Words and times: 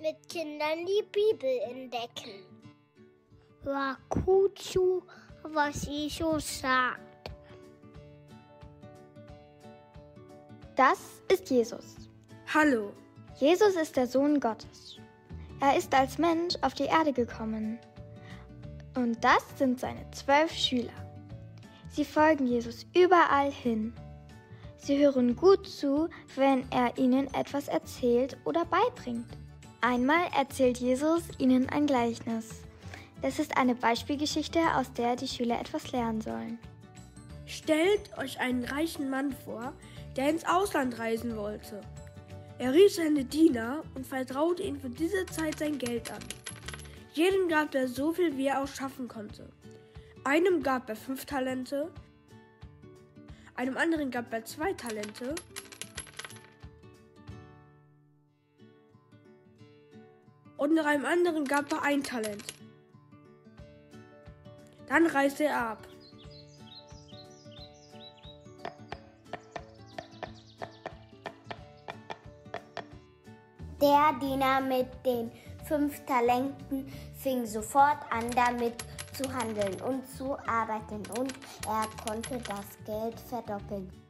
Mit 0.00 0.28
Kindern 0.28 0.86
die 0.86 1.02
Bibel 1.10 1.58
entdecken. 1.70 2.46
Hör 3.64 3.96
gut 4.08 4.56
zu, 4.56 5.02
was 5.42 5.86
Jesus 5.86 6.60
sagt. 6.60 7.32
Das 10.76 11.00
ist 11.28 11.50
Jesus. 11.50 11.96
Hallo. 12.54 12.92
Jesus 13.40 13.74
ist 13.74 13.96
der 13.96 14.06
Sohn 14.06 14.38
Gottes. 14.38 14.98
Er 15.60 15.76
ist 15.76 15.92
als 15.92 16.16
Mensch 16.16 16.54
auf 16.60 16.74
die 16.74 16.84
Erde 16.84 17.12
gekommen. 17.12 17.80
Und 18.94 19.18
das 19.24 19.42
sind 19.56 19.80
seine 19.80 20.08
zwölf 20.12 20.52
Schüler. 20.52 20.94
Sie 21.90 22.04
folgen 22.04 22.46
Jesus 22.46 22.86
überall 22.94 23.50
hin. 23.50 23.92
Sie 24.76 25.04
hören 25.04 25.34
gut 25.34 25.66
zu, 25.66 26.08
wenn 26.36 26.70
er 26.70 26.96
ihnen 26.98 27.26
etwas 27.34 27.66
erzählt 27.66 28.36
oder 28.44 28.64
beibringt. 28.64 29.37
Einmal 29.80 30.26
erzählt 30.36 30.78
Jesus 30.78 31.22
ihnen 31.38 31.68
ein 31.68 31.86
Gleichnis. 31.86 32.62
Das 33.22 33.38
ist 33.38 33.56
eine 33.56 33.76
Beispielgeschichte, 33.76 34.58
aus 34.74 34.92
der 34.92 35.14
die 35.14 35.28
Schüler 35.28 35.60
etwas 35.60 35.92
lernen 35.92 36.20
sollen. 36.20 36.58
Stellt 37.46 38.16
euch 38.18 38.40
einen 38.40 38.64
reichen 38.64 39.08
Mann 39.08 39.32
vor, 39.44 39.72
der 40.16 40.30
ins 40.30 40.44
Ausland 40.44 40.98
reisen 40.98 41.36
wollte. 41.36 41.80
Er 42.58 42.72
rief 42.72 42.94
seine 42.94 43.24
Diener 43.24 43.84
und 43.94 44.04
vertraute 44.04 44.64
ihnen 44.64 44.80
für 44.80 44.90
diese 44.90 45.26
Zeit 45.26 45.60
sein 45.60 45.78
Geld 45.78 46.10
an. 46.10 46.22
Jedem 47.14 47.48
gab 47.48 47.72
er 47.74 47.86
so 47.86 48.12
viel, 48.12 48.36
wie 48.36 48.46
er 48.46 48.62
auch 48.62 48.68
schaffen 48.68 49.06
konnte. 49.06 49.48
Einem 50.24 50.62
gab 50.64 50.88
er 50.88 50.96
fünf 50.96 51.24
Talente, 51.24 51.90
einem 53.54 53.76
anderen 53.76 54.10
gab 54.10 54.32
er 54.32 54.44
zwei 54.44 54.72
Talente 54.72 55.34
und 60.58 60.74
noch 60.74 60.84
einem 60.84 61.06
anderen 61.06 61.44
gab 61.46 61.72
er 61.72 61.82
ein 61.82 62.02
Talent. 62.02 62.44
Dann 64.88 65.06
reiste 65.06 65.44
er 65.44 65.70
ab. 65.70 65.88
Der 73.80 74.12
Diener 74.20 74.60
mit 74.60 74.88
den 75.06 75.30
fünf 75.64 76.04
Talenten 76.04 76.92
fing 77.16 77.46
sofort 77.46 77.98
an, 78.10 78.28
damit 78.32 78.74
zu 79.12 79.32
handeln 79.32 79.80
und 79.82 80.08
zu 80.16 80.36
arbeiten 80.48 81.02
und 81.18 81.32
er 81.66 81.86
konnte 82.04 82.38
das 82.38 82.66
Geld 82.84 83.18
verdoppeln. 83.20 84.07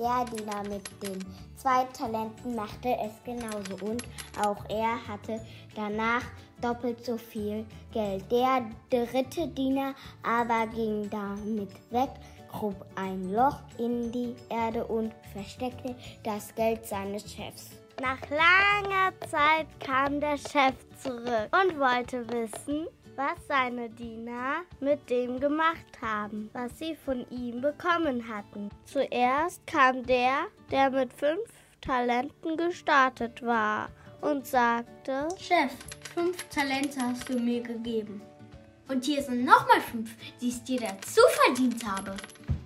Der 0.00 0.24
Diener 0.24 0.62
mit 0.62 0.88
den 1.02 1.18
zwei 1.56 1.84
Talenten 1.92 2.54
machte 2.54 2.88
es 3.04 3.12
genauso 3.22 3.84
und 3.84 4.02
auch 4.42 4.64
er 4.70 4.96
hatte 5.06 5.38
danach 5.76 6.22
doppelt 6.62 7.04
so 7.04 7.18
viel 7.18 7.66
Geld. 7.92 8.24
Der 8.32 8.64
dritte 8.88 9.46
Diener 9.48 9.94
aber 10.22 10.68
ging 10.68 11.10
damit 11.10 11.72
weg, 11.90 12.08
grub 12.50 12.86
ein 12.94 13.30
Loch 13.30 13.60
in 13.76 14.10
die 14.10 14.34
Erde 14.48 14.86
und 14.86 15.12
versteckte 15.34 15.94
das 16.22 16.54
Geld 16.54 16.86
seines 16.86 17.30
Chefs. 17.30 17.68
Nach 18.00 18.20
langer 18.30 19.12
Zeit 19.28 19.66
kam 19.80 20.18
der 20.18 20.38
Chef 20.38 20.74
zurück 20.96 21.50
und 21.52 21.78
wollte 21.78 22.26
wissen, 22.30 22.86
was 23.16 23.46
seine 23.48 23.90
Diener 23.90 24.62
mit 24.80 25.08
dem 25.10 25.40
gemacht 25.40 26.00
haben, 26.00 26.50
was 26.52 26.78
sie 26.78 26.94
von 26.94 27.26
ihm 27.30 27.60
bekommen 27.60 28.26
hatten. 28.28 28.70
Zuerst 28.84 29.66
kam 29.66 30.04
der, 30.04 30.46
der 30.70 30.90
mit 30.90 31.12
fünf 31.12 31.48
Talenten 31.80 32.56
gestartet 32.56 33.42
war 33.42 33.88
und 34.20 34.46
sagte, 34.46 35.28
Chef, 35.38 35.72
fünf 36.14 36.42
Talente 36.48 37.00
hast 37.00 37.28
du 37.28 37.38
mir 37.38 37.62
gegeben. 37.62 38.20
Und 38.88 39.04
hier 39.04 39.22
sind 39.22 39.44
nochmal 39.44 39.80
fünf, 39.80 40.14
die 40.40 40.48
ich 40.48 40.62
dir 40.64 40.80
dazu 40.80 41.20
verdient 41.44 41.84
habe. 41.86 42.16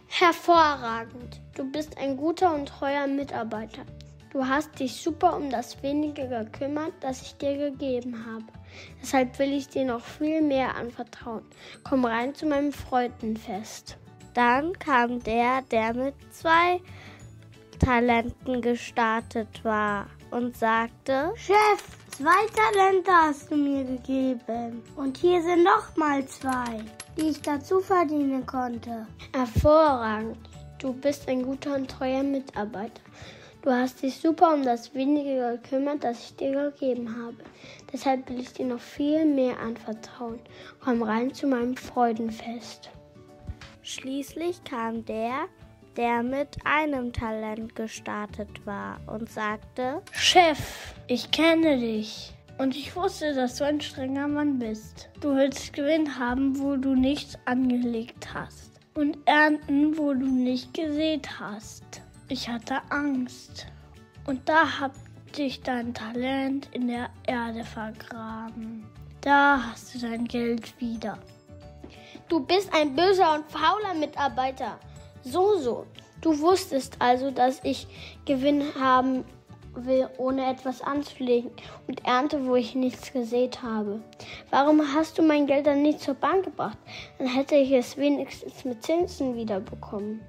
Hervorragend. 0.08 1.40
Du 1.54 1.70
bist 1.70 1.98
ein 1.98 2.16
guter 2.16 2.54
und 2.54 2.66
treuer 2.66 3.06
Mitarbeiter. 3.06 3.84
Du 4.32 4.46
hast 4.46 4.78
dich 4.80 4.94
super 4.96 5.36
um 5.36 5.50
das 5.50 5.80
wenige 5.82 6.26
gekümmert, 6.26 6.92
das 7.00 7.22
ich 7.22 7.36
dir 7.36 7.56
gegeben 7.56 8.24
habe. 8.26 8.44
Deshalb 9.00 9.38
will 9.38 9.52
ich 9.52 9.68
dir 9.68 9.84
noch 9.84 10.04
viel 10.04 10.42
mehr 10.42 10.76
anvertrauen. 10.76 11.44
Komm 11.82 12.04
rein 12.04 12.34
zu 12.34 12.46
meinem 12.46 12.72
Freudenfest. 12.72 13.96
Dann 14.34 14.72
kam 14.78 15.22
der, 15.22 15.62
der 15.70 15.94
mit 15.94 16.14
zwei 16.32 16.80
Talenten 17.78 18.60
gestartet 18.60 19.64
war 19.64 20.06
und 20.30 20.56
sagte, 20.56 21.32
Chef, 21.36 21.82
zwei 22.10 22.46
Talente 22.54 23.10
hast 23.12 23.50
du 23.50 23.56
mir 23.56 23.84
gegeben. 23.84 24.82
Und 24.96 25.16
hier 25.18 25.42
sind 25.42 25.64
noch 25.64 25.96
mal 25.96 26.26
zwei, 26.26 26.82
die 27.16 27.28
ich 27.28 27.42
dazu 27.42 27.80
verdienen 27.80 28.44
konnte. 28.44 29.06
Hervorragend. 29.32 30.38
Du 30.78 30.92
bist 30.92 31.28
ein 31.28 31.44
guter 31.44 31.76
und 31.76 31.90
treuer 31.90 32.22
Mitarbeiter. 32.22 33.00
Du 33.64 33.72
hast 33.72 34.02
dich 34.02 34.18
super 34.18 34.52
um 34.52 34.62
das 34.62 34.94
wenige 34.94 35.56
gekümmert, 35.56 36.04
das 36.04 36.22
ich 36.22 36.36
dir 36.36 36.70
gegeben 36.70 37.16
habe. 37.16 37.38
Deshalb 37.90 38.28
will 38.28 38.38
ich 38.38 38.52
dir 38.52 38.66
noch 38.66 38.78
viel 38.78 39.24
mehr 39.24 39.58
anvertrauen. 39.58 40.38
Komm 40.80 41.02
rein 41.02 41.32
zu 41.32 41.46
meinem 41.46 41.74
Freudenfest. 41.74 42.90
Schließlich 43.80 44.62
kam 44.64 45.06
der, 45.06 45.46
der 45.96 46.22
mit 46.22 46.58
einem 46.66 47.10
Talent 47.14 47.74
gestartet 47.74 48.50
war 48.66 49.00
und 49.06 49.30
sagte, 49.30 50.02
Chef, 50.12 50.94
ich 51.06 51.30
kenne 51.30 51.78
dich. 51.78 52.34
Und 52.58 52.76
ich 52.76 52.94
wusste, 52.94 53.32
dass 53.32 53.56
du 53.56 53.64
ein 53.64 53.80
strenger 53.80 54.28
Mann 54.28 54.58
bist. 54.58 55.08
Du 55.22 55.34
willst 55.36 55.72
Gewinn 55.72 56.18
haben, 56.18 56.58
wo 56.58 56.76
du 56.76 56.94
nichts 56.94 57.38
angelegt 57.46 58.34
hast. 58.34 58.72
Und 58.92 59.16
ernten, 59.24 59.96
wo 59.96 60.12
du 60.12 60.26
nicht 60.26 60.74
gesät 60.74 61.40
hast. 61.40 62.03
Ich 62.28 62.48
hatte 62.48 62.80
Angst. 62.88 63.66
Und 64.26 64.48
da 64.48 64.80
hab 64.80 64.92
dich 65.36 65.60
dein 65.60 65.92
Talent 65.92 66.68
in 66.72 66.88
der 66.88 67.10
Erde 67.26 67.64
vergraben. 67.64 68.86
Da 69.20 69.62
hast 69.70 69.94
du 69.94 69.98
dein 69.98 70.24
Geld 70.24 70.80
wieder. 70.80 71.18
Du 72.28 72.40
bist 72.40 72.72
ein 72.72 72.96
böser 72.96 73.34
und 73.34 73.44
fauler 73.50 73.92
Mitarbeiter. 73.94 74.78
So, 75.22 75.58
so. 75.58 75.86
Du 76.22 76.40
wusstest 76.40 76.96
also, 76.98 77.30
dass 77.30 77.60
ich 77.62 77.86
Gewinn 78.24 78.74
haben 78.80 79.24
will, 79.74 80.08
ohne 80.16 80.50
etwas 80.50 80.80
anzulegen 80.80 81.50
und 81.86 82.06
ernte, 82.06 82.46
wo 82.46 82.56
ich 82.56 82.74
nichts 82.74 83.12
gesät 83.12 83.62
habe. 83.62 84.00
Warum 84.50 84.80
hast 84.94 85.18
du 85.18 85.22
mein 85.22 85.46
Geld 85.46 85.66
dann 85.66 85.82
nicht 85.82 86.00
zur 86.00 86.14
Bank 86.14 86.44
gebracht? 86.44 86.78
Dann 87.18 87.26
hätte 87.26 87.56
ich 87.56 87.72
es 87.72 87.98
wenigstens 87.98 88.64
mit 88.64 88.82
Zinsen 88.82 89.36
wiederbekommen. 89.36 90.22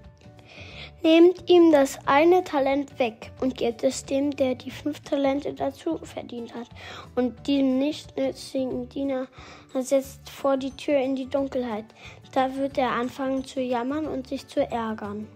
Nehmt 1.06 1.48
ihm 1.48 1.72
das 1.72 2.00
eine 2.08 2.44
Talent 2.44 2.98
weg 2.98 3.30
und 3.40 3.56
gebt 3.56 3.84
es 3.84 4.06
dem, 4.06 4.36
der 4.36 4.56
die 4.56 4.72
fünf 4.72 5.02
Talente 5.02 5.54
dazu 5.54 6.00
verdient 6.00 6.56
hat. 6.56 6.68
Und 7.14 7.46
diesem 7.46 7.78
nichtsnützigen 7.78 8.90
Diener 8.90 9.28
setzt 9.76 10.28
vor 10.32 10.58
die 10.58 10.76
Tür 10.76 10.98
in 10.98 11.16
die 11.16 11.30
Dunkelheit. 11.30 11.86
Da 12.34 12.56
wird 12.56 12.80
er 12.80 12.90
anfangen 12.90 13.46
zu 13.46 13.62
jammern 13.62 14.08
und 14.08 14.28
sich 14.30 14.48
zu 14.48 14.62
ärgern. 14.62 15.28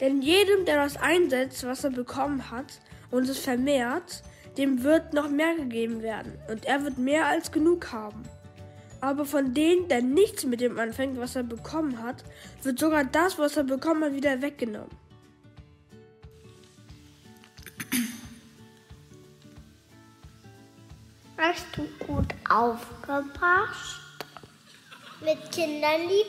Denn 0.00 0.22
jedem, 0.22 0.64
der 0.64 0.82
das 0.82 0.96
einsetzt, 0.96 1.66
was 1.66 1.84
er 1.84 1.90
bekommen 1.90 2.50
hat 2.50 2.80
und 3.10 3.28
es 3.28 3.40
vermehrt, 3.40 4.22
dem 4.56 4.84
wird 4.84 5.12
noch 5.12 5.28
mehr 5.28 5.54
gegeben 5.54 6.00
werden 6.00 6.38
und 6.48 6.64
er 6.64 6.82
wird 6.82 6.96
mehr 6.96 7.26
als 7.26 7.52
genug 7.52 7.92
haben. 7.92 8.22
Aber 9.02 9.24
von 9.26 9.52
denen, 9.52 9.88
der 9.88 10.00
nichts 10.00 10.44
mit 10.44 10.60
dem 10.60 10.78
anfängt, 10.78 11.18
was 11.18 11.34
er 11.34 11.42
bekommen 11.42 12.00
hat, 12.00 12.22
wird 12.62 12.78
sogar 12.78 13.02
das, 13.04 13.36
was 13.36 13.56
er 13.56 13.64
bekommen 13.64 14.04
hat, 14.04 14.14
wieder 14.14 14.40
weggenommen. 14.40 14.96
Hast 21.36 21.66
du 21.74 21.82
gut 22.06 22.28
aufgepasst? 22.48 23.98
Mit 25.20 25.50
Kindern 25.50 26.02
lieb. 26.02 26.26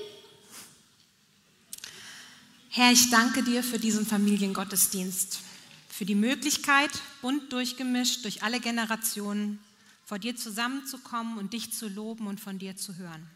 Herr, 2.70 2.92
ich 2.92 3.12
danke 3.12 3.44
dir 3.44 3.62
für 3.62 3.78
diesen 3.78 4.08
Familiengottesdienst, 4.08 5.42
für 5.90 6.06
die 6.06 6.16
Möglichkeit, 6.16 6.90
bunt 7.22 7.54
durchgemischt 7.54 8.24
durch 8.24 8.42
alle 8.42 8.60
Generationen, 8.60 9.60
vor 10.06 10.20
dir 10.20 10.36
zusammenzukommen 10.36 11.38
und 11.38 11.54
dich 11.54 11.74
zu 11.74 11.88
loben 11.88 12.28
und 12.28 12.40
von 12.40 12.60
dir 12.60 12.76
zu 12.76 12.96
hören. 12.96 13.30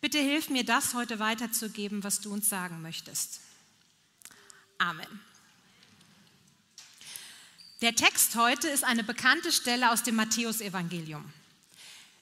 Bitte 0.00 0.18
hilf 0.18 0.50
mir, 0.50 0.64
das 0.64 0.94
heute 0.94 1.18
weiterzugeben, 1.18 2.04
was 2.04 2.20
du 2.20 2.32
uns 2.32 2.48
sagen 2.48 2.82
möchtest. 2.82 3.40
Amen. 4.78 5.20
Der 7.80 7.94
Text 7.94 8.36
heute 8.36 8.68
ist 8.68 8.84
eine 8.84 9.04
bekannte 9.04 9.52
Stelle 9.52 9.90
aus 9.90 10.02
dem 10.02 10.16
Matthäusevangelium. 10.16 11.30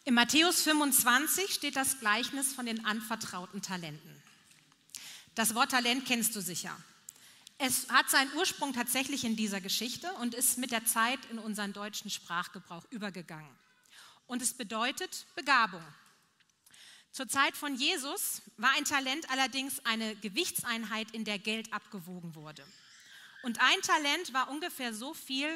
Im 0.05 0.15
Matthäus 0.15 0.63
25 0.63 1.55
steht 1.55 1.77
das 1.77 2.01
Gleichnis 2.01 2.53
von 2.53 2.67
den 2.67 2.85
anvertrauten 2.85 3.63
Talenten. 3.63 4.23
Das 5.35 5.55
Wort 5.55 5.71
Talent 5.71 6.07
kennst 6.07 6.35
du 6.37 6.41
sicher. 6.41 6.77
Es 7.59 7.89
hat 7.89 8.11
seinen 8.11 8.33
Ursprung 8.35 8.73
tatsächlich 8.73 9.25
in 9.25 9.37
dieser 9.37 9.61
Geschichte 9.61 10.13
und 10.15 10.35
ist 10.35 10.59
mit 10.59 10.73
der 10.73 10.85
Zeit 10.85 11.19
in 11.31 11.39
unseren 11.39 11.73
deutschen 11.73 12.11
Sprachgebrauch 12.11 12.85
übergegangen. 12.91 13.57
Und 14.27 14.43
es 14.43 14.55
bedeutet 14.55 15.27
Begabung. 15.35 15.85
Zur 17.13 17.29
Zeit 17.29 17.57
von 17.57 17.77
Jesus 17.77 18.43
war 18.57 18.71
ein 18.77 18.85
Talent 18.85 19.31
allerdings 19.31 19.85
eine 19.87 20.17
Gewichtseinheit, 20.17 21.13
in 21.13 21.25
der 21.25 21.39
Geld 21.39 21.73
abgewogen 21.73 22.35
wurde. 22.35 22.67
Und 23.45 23.61
ein 23.61 23.81
Talent 23.83 24.33
war 24.33 24.49
ungefähr 24.49 24.93
so 24.93 25.15
viel, 25.15 25.49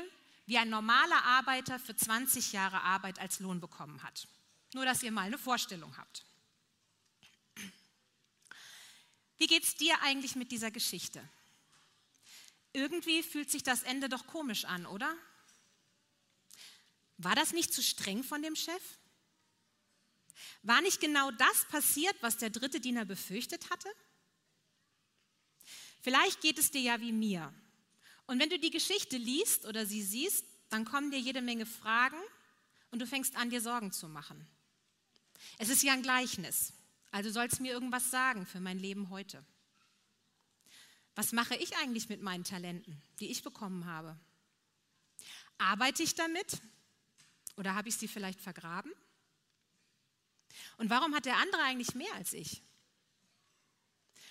wie 0.46 0.56
ein 0.56 0.70
normaler 0.70 1.24
Arbeiter 1.24 1.80
für 1.80 1.96
20 1.96 2.52
Jahre 2.52 2.80
Arbeit 2.82 3.18
als 3.18 3.40
Lohn 3.40 3.60
bekommen 3.60 4.02
hat. 4.02 4.28
Nur, 4.72 4.84
dass 4.84 5.02
ihr 5.02 5.10
mal 5.10 5.22
eine 5.22 5.38
Vorstellung 5.38 5.96
habt. 5.96 6.24
Wie 9.38 9.46
geht 9.46 9.64
es 9.64 9.74
dir 9.74 10.00
eigentlich 10.02 10.36
mit 10.36 10.52
dieser 10.52 10.70
Geschichte? 10.70 11.28
Irgendwie 12.72 13.22
fühlt 13.22 13.50
sich 13.50 13.62
das 13.62 13.82
Ende 13.82 14.08
doch 14.08 14.26
komisch 14.26 14.64
an, 14.64 14.86
oder? 14.86 15.14
War 17.16 17.34
das 17.34 17.52
nicht 17.52 17.72
zu 17.72 17.82
streng 17.82 18.22
von 18.22 18.42
dem 18.42 18.54
Chef? 18.54 18.82
War 20.62 20.80
nicht 20.80 21.00
genau 21.00 21.30
das 21.32 21.64
passiert, 21.66 22.16
was 22.20 22.36
der 22.36 22.50
dritte 22.50 22.80
Diener 22.80 23.04
befürchtet 23.04 23.70
hatte? 23.70 23.88
Vielleicht 26.00 26.40
geht 26.40 26.58
es 26.58 26.70
dir 26.70 26.80
ja 26.80 27.00
wie 27.00 27.12
mir. 27.12 27.52
Und 28.26 28.38
wenn 28.38 28.50
du 28.50 28.58
die 28.58 28.70
Geschichte 28.70 29.16
liest 29.16 29.64
oder 29.66 29.86
sie 29.86 30.02
siehst, 30.02 30.44
dann 30.68 30.84
kommen 30.84 31.10
dir 31.10 31.18
jede 31.18 31.40
Menge 31.40 31.66
Fragen 31.66 32.20
und 32.90 33.00
du 33.00 33.06
fängst 33.06 33.36
an, 33.36 33.50
dir 33.50 33.60
Sorgen 33.60 33.90
zu 33.90 34.08
machen. 34.08 34.46
Es 35.58 35.68
ist 35.68 35.82
ja 35.82 35.92
ein 35.92 36.02
Gleichnis, 36.02 36.72
also 37.10 37.30
soll 37.30 37.46
es 37.46 37.60
mir 37.60 37.72
irgendwas 37.72 38.10
sagen 38.10 38.46
für 38.46 38.60
mein 38.60 38.78
Leben 38.78 39.10
heute. 39.10 39.44
Was 41.18 41.32
mache 41.32 41.56
ich 41.56 41.76
eigentlich 41.78 42.08
mit 42.08 42.22
meinen 42.22 42.44
Talenten, 42.44 43.02
die 43.18 43.32
ich 43.32 43.42
bekommen 43.42 43.86
habe? 43.86 44.16
Arbeite 45.58 46.04
ich 46.04 46.14
damit 46.14 46.60
oder 47.56 47.74
habe 47.74 47.88
ich 47.88 47.96
sie 47.96 48.06
vielleicht 48.06 48.40
vergraben? 48.40 48.92
Und 50.76 50.90
warum 50.90 51.16
hat 51.16 51.24
der 51.24 51.36
andere 51.38 51.60
eigentlich 51.62 51.96
mehr 51.96 52.14
als 52.14 52.34
ich? 52.34 52.62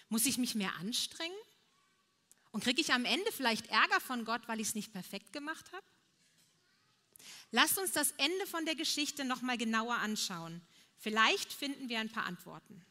Muss 0.07 0.25
ich 0.25 0.37
mich 0.37 0.55
mehr 0.55 0.75
anstrengen? 0.75 1.35
Und 2.51 2.63
kriege 2.63 2.79
ich 2.79 2.93
am 2.93 3.03
Ende 3.03 3.33
vielleicht 3.33 3.67
Ärger 3.67 3.99
von 3.99 4.23
Gott, 4.23 4.47
weil 4.47 4.61
ich 4.61 4.69
es 4.69 4.75
nicht 4.75 4.93
perfekt 4.93 5.33
gemacht 5.33 5.69
habe? 5.73 5.85
Lasst 7.51 7.77
uns 7.77 7.91
das 7.91 8.11
Ende 8.11 8.47
von 8.47 8.63
der 8.63 8.75
Geschichte 8.75 9.25
noch 9.25 9.41
mal 9.41 9.57
genauer 9.57 9.95
anschauen. 9.95 10.61
Vielleicht 10.95 11.51
finden 11.51 11.89
wir 11.89 11.99
ein 11.99 12.13
paar 12.13 12.27
Antworten. 12.27 12.81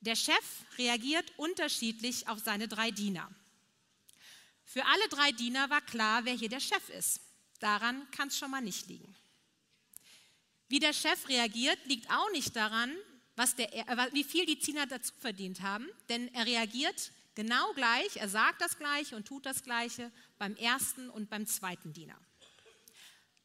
Der 0.00 0.14
Chef 0.14 0.64
reagiert 0.78 1.32
unterschiedlich 1.36 2.28
auf 2.28 2.38
seine 2.38 2.68
drei 2.68 2.90
Diener. 2.90 3.30
Für 4.64 4.84
alle 4.84 5.08
drei 5.08 5.32
Diener 5.32 5.70
war 5.70 5.80
klar, 5.80 6.24
wer 6.24 6.34
hier 6.34 6.48
der 6.48 6.60
Chef 6.60 6.88
ist. 6.90 7.20
Daran 7.58 8.08
kann 8.10 8.28
es 8.28 8.38
schon 8.38 8.50
mal 8.50 8.60
nicht 8.60 8.86
liegen. 8.86 9.16
Wie 10.68 10.78
der 10.78 10.92
Chef 10.92 11.28
reagiert, 11.28 11.78
liegt 11.86 12.10
auch 12.10 12.30
nicht 12.30 12.54
daran, 12.54 12.94
der, 13.56 13.88
äh, 13.88 14.12
wie 14.12 14.24
viel 14.24 14.46
die 14.46 14.58
Diener 14.58 14.86
dazu 14.86 15.12
verdient 15.18 15.62
haben, 15.62 15.88
denn 16.08 16.32
er 16.34 16.44
reagiert 16.44 17.12
genau 17.34 17.72
gleich, 17.74 18.16
er 18.16 18.28
sagt 18.28 18.60
das 18.60 18.76
Gleiche 18.78 19.16
und 19.16 19.26
tut 19.26 19.46
das 19.46 19.62
Gleiche 19.62 20.10
beim 20.38 20.56
ersten 20.56 21.08
und 21.08 21.30
beim 21.30 21.46
zweiten 21.46 21.92
Diener. 21.92 22.18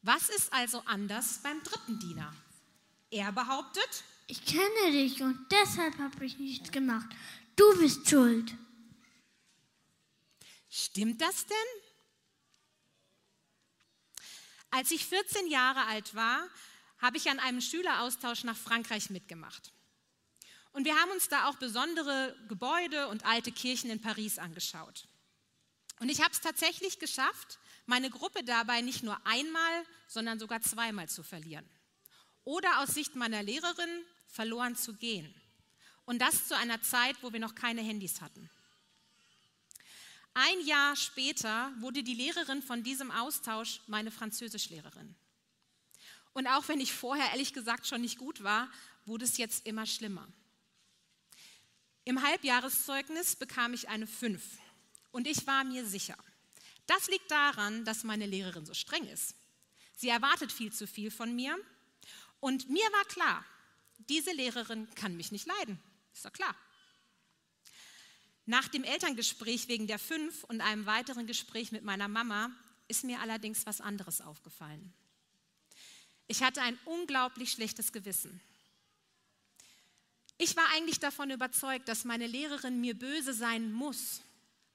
Was 0.02 0.28
ist 0.28 0.52
also 0.52 0.82
anders 0.84 1.40
beim 1.42 1.62
dritten 1.62 1.98
Diener? 1.98 2.34
Er 3.10 3.32
behauptet, 3.32 4.04
ich 4.26 4.44
kenne 4.44 4.92
dich 4.92 5.22
und 5.22 5.38
deshalb 5.50 5.98
habe 5.98 6.24
ich 6.24 6.38
nichts 6.38 6.70
gemacht. 6.70 7.08
Du 7.56 7.78
bist 7.78 8.08
schuld. 8.08 8.54
Stimmt 10.70 11.20
das 11.20 11.46
denn? 11.46 11.56
Als 14.70 14.90
ich 14.90 15.06
14 15.06 15.46
Jahre 15.46 15.86
alt 15.86 16.14
war, 16.14 16.48
habe 16.98 17.16
ich 17.16 17.30
an 17.30 17.38
einem 17.38 17.60
Schüleraustausch 17.60 18.44
nach 18.44 18.56
Frankreich 18.56 19.10
mitgemacht. 19.10 19.72
Und 20.72 20.84
wir 20.84 20.96
haben 20.96 21.12
uns 21.12 21.28
da 21.28 21.48
auch 21.48 21.54
besondere 21.56 22.36
Gebäude 22.48 23.06
und 23.08 23.24
alte 23.24 23.52
Kirchen 23.52 23.90
in 23.90 24.00
Paris 24.00 24.38
angeschaut. 24.38 25.06
Und 26.00 26.08
ich 26.08 26.20
habe 26.20 26.32
es 26.32 26.40
tatsächlich 26.40 26.98
geschafft, 26.98 27.60
meine 27.86 28.10
Gruppe 28.10 28.42
dabei 28.42 28.80
nicht 28.80 29.04
nur 29.04 29.24
einmal, 29.24 29.84
sondern 30.08 30.40
sogar 30.40 30.60
zweimal 30.60 31.08
zu 31.08 31.22
verlieren. 31.22 31.68
Oder 32.44 32.80
aus 32.80 32.90
Sicht 32.90 33.16
meiner 33.16 33.42
Lehrerin 33.42 34.04
verloren 34.28 34.76
zu 34.76 34.94
gehen. 34.94 35.32
Und 36.04 36.20
das 36.20 36.48
zu 36.48 36.56
einer 36.56 36.82
Zeit, 36.82 37.16
wo 37.22 37.32
wir 37.32 37.40
noch 37.40 37.54
keine 37.54 37.80
Handys 37.80 38.20
hatten. 38.20 38.50
Ein 40.34 40.60
Jahr 40.66 40.96
später 40.96 41.72
wurde 41.78 42.02
die 42.02 42.14
Lehrerin 42.14 42.60
von 42.60 42.82
diesem 42.82 43.10
Austausch 43.10 43.80
meine 43.86 44.10
Französischlehrerin. 44.10 45.14
Und 46.32 46.48
auch 46.48 46.66
wenn 46.66 46.80
ich 46.80 46.92
vorher 46.92 47.30
ehrlich 47.30 47.52
gesagt 47.52 47.86
schon 47.86 48.00
nicht 48.00 48.18
gut 48.18 48.42
war, 48.42 48.68
wurde 49.06 49.24
es 49.24 49.36
jetzt 49.36 49.64
immer 49.66 49.86
schlimmer. 49.86 50.26
Im 52.04 52.22
Halbjahreszeugnis 52.22 53.36
bekam 53.36 53.72
ich 53.72 53.88
eine 53.88 54.06
5 54.06 54.42
und 55.12 55.26
ich 55.26 55.46
war 55.46 55.64
mir 55.64 55.86
sicher. 55.86 56.16
Das 56.86 57.06
liegt 57.06 57.30
daran, 57.30 57.84
dass 57.84 58.04
meine 58.04 58.26
Lehrerin 58.26 58.66
so 58.66 58.74
streng 58.74 59.06
ist. 59.06 59.36
Sie 59.96 60.08
erwartet 60.08 60.50
viel 60.50 60.72
zu 60.72 60.86
viel 60.86 61.10
von 61.10 61.34
mir 61.34 61.56
und 62.44 62.68
mir 62.68 62.84
war 62.92 63.04
klar, 63.06 63.42
diese 64.10 64.30
Lehrerin 64.30 64.86
kann 64.96 65.16
mich 65.16 65.32
nicht 65.32 65.46
leiden. 65.46 65.80
Ist 66.12 66.26
doch 66.26 66.32
klar. 66.32 66.54
Nach 68.44 68.68
dem 68.68 68.84
Elterngespräch 68.84 69.68
wegen 69.68 69.86
der 69.86 69.98
5 69.98 70.44
und 70.44 70.60
einem 70.60 70.84
weiteren 70.84 71.26
Gespräch 71.26 71.72
mit 71.72 71.84
meiner 71.84 72.06
Mama 72.06 72.50
ist 72.86 73.02
mir 73.02 73.20
allerdings 73.20 73.64
was 73.64 73.80
anderes 73.80 74.20
aufgefallen. 74.20 74.92
Ich 76.26 76.42
hatte 76.42 76.60
ein 76.60 76.78
unglaublich 76.84 77.50
schlechtes 77.50 77.92
Gewissen. 77.92 78.42
Ich 80.36 80.54
war 80.54 80.66
eigentlich 80.74 81.00
davon 81.00 81.30
überzeugt, 81.30 81.88
dass 81.88 82.04
meine 82.04 82.26
Lehrerin 82.26 82.78
mir 82.78 82.92
böse 82.92 83.32
sein 83.32 83.72
muss, 83.72 84.20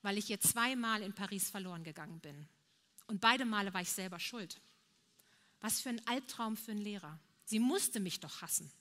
weil 0.01 0.17
ich 0.17 0.27
ihr 0.31 0.41
zweimal 0.41 1.03
in 1.03 1.13
Paris 1.13 1.51
verloren 1.51 1.83
gegangen 1.83 2.19
bin. 2.19 2.49
Und 3.05 3.21
beide 3.21 3.45
Male 3.45 3.75
war 3.75 3.81
ich 3.81 3.91
selber 3.91 4.19
schuld. 4.19 4.59
Was 5.61 5.81
für 5.81 5.89
ein 5.89 6.07
Albtraum 6.07 6.57
für 6.57 6.71
einen 6.71 6.81
Lehrer. 6.81 7.19
Sie 7.49 7.57
musste 7.57 7.99
mich 7.99 8.19
doch 8.19 8.43
hassen. 8.43 8.71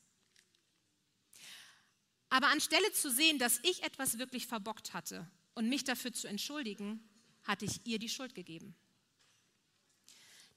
Aber 2.28 2.48
anstelle 2.48 2.92
zu 2.92 3.10
sehen, 3.10 3.38
dass 3.38 3.60
ich 3.62 3.82
etwas 3.82 4.18
wirklich 4.18 4.46
verbockt 4.46 4.92
hatte 4.92 5.26
und 5.54 5.70
mich 5.70 5.84
dafür 5.84 6.12
zu 6.12 6.28
entschuldigen, 6.28 7.00
hatte 7.44 7.64
ich 7.64 7.80
ihr 7.86 7.98
die 7.98 8.10
Schuld 8.10 8.34
gegeben. 8.34 8.76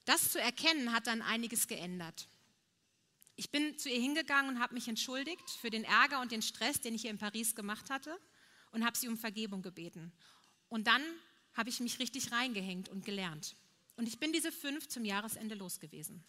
Das 0.04 0.30
zu 0.30 0.38
erkennen 0.38 0.92
hat 0.92 1.06
dann 1.06 1.22
einiges 1.22 1.68
geändert. 1.68 2.28
Ich 3.36 3.50
bin 3.50 3.78
zu 3.78 3.88
ihr 3.88 3.98
hingegangen 3.98 4.56
und 4.56 4.62
habe 4.62 4.74
mich 4.74 4.88
entschuldigt 4.88 5.48
für 5.48 5.70
den 5.70 5.84
Ärger 5.84 6.20
und 6.20 6.32
den 6.32 6.42
Stress, 6.42 6.82
den 6.82 6.94
ich 6.94 7.00
hier 7.00 7.10
in 7.10 7.16
Paris 7.16 7.54
gemacht 7.54 7.88
hatte 7.88 8.20
und 8.72 8.84
habe 8.84 8.98
sie 8.98 9.08
um 9.08 9.16
Vergebung 9.16 9.62
gebeten. 9.62 10.12
Und 10.68 10.86
dann 10.86 11.02
habe 11.54 11.70
ich 11.70 11.80
mich 11.80 11.98
richtig 11.98 12.30
reingehängt 12.30 12.90
und 12.90 13.06
gelernt. 13.06 13.56
Und 13.96 14.06
ich 14.06 14.18
bin 14.18 14.34
diese 14.34 14.52
fünf 14.52 14.86
zum 14.88 15.06
Jahresende 15.06 15.54
los 15.54 15.80
gewesen. 15.80 16.22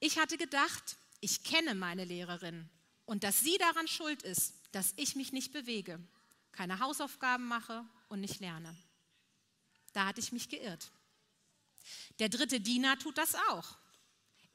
Ich 0.00 0.18
hatte 0.18 0.38
gedacht, 0.38 0.96
ich 1.20 1.44
kenne 1.44 1.74
meine 1.74 2.04
Lehrerin 2.04 2.68
und 3.04 3.22
dass 3.22 3.40
sie 3.40 3.58
daran 3.58 3.86
schuld 3.86 4.22
ist, 4.22 4.54
dass 4.72 4.94
ich 4.96 5.14
mich 5.14 5.32
nicht 5.32 5.52
bewege, 5.52 6.00
keine 6.52 6.80
Hausaufgaben 6.80 7.46
mache 7.46 7.84
und 8.08 8.20
nicht 8.20 8.40
lerne. 8.40 8.76
Da 9.92 10.06
hatte 10.06 10.20
ich 10.20 10.32
mich 10.32 10.48
geirrt. 10.48 10.90
Der 12.18 12.28
dritte 12.28 12.60
Diener 12.60 12.98
tut 12.98 13.18
das 13.18 13.34
auch. 13.50 13.76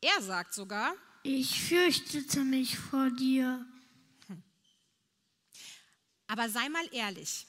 Er 0.02 0.22
sagt 0.22 0.54
sogar, 0.54 0.96
ich 1.24 1.62
fürchtete 1.62 2.44
mich 2.44 2.78
vor 2.78 3.10
dir. 3.12 3.66
Hm. 4.28 4.44
Aber 6.28 6.50
sei 6.50 6.70
mal 6.70 6.88
ehrlich. 6.92 7.48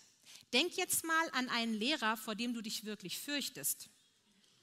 Denk 0.53 0.77
jetzt 0.77 1.05
mal 1.05 1.31
an 1.33 1.49
einen 1.49 1.75
Lehrer, 1.75 2.17
vor 2.17 2.35
dem 2.35 2.55
du 2.55 2.63
dich 2.63 2.85
wirklich 2.85 3.19
fürchtest. 3.19 3.91